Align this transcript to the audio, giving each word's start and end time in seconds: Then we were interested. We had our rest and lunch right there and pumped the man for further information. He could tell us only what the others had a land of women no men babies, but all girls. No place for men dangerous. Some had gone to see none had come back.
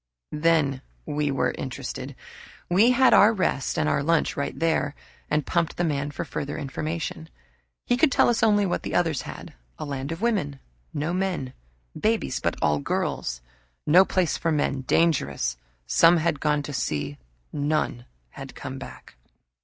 Then 0.33 0.81
we 1.05 1.29
were 1.29 1.53
interested. 1.59 2.15
We 2.71 2.89
had 2.89 3.13
our 3.13 3.31
rest 3.31 3.77
and 3.77 3.87
lunch 4.07 4.35
right 4.35 4.57
there 4.57 4.95
and 5.29 5.45
pumped 5.45 5.77
the 5.77 5.83
man 5.83 6.09
for 6.09 6.25
further 6.25 6.57
information. 6.57 7.29
He 7.85 7.97
could 7.97 8.11
tell 8.11 8.27
us 8.27 8.41
only 8.41 8.65
what 8.65 8.81
the 8.81 8.95
others 8.95 9.21
had 9.21 9.53
a 9.77 9.85
land 9.85 10.11
of 10.11 10.19
women 10.19 10.59
no 10.91 11.13
men 11.13 11.53
babies, 11.95 12.39
but 12.39 12.57
all 12.63 12.79
girls. 12.79 13.41
No 13.85 14.03
place 14.03 14.37
for 14.37 14.51
men 14.51 14.81
dangerous. 14.81 15.55
Some 15.85 16.17
had 16.17 16.39
gone 16.39 16.63
to 16.63 16.73
see 16.73 17.19
none 17.53 18.05
had 18.31 18.55
come 18.55 18.79
back. 18.79 19.17